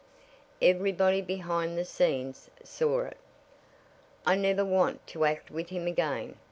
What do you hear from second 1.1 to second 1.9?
behind the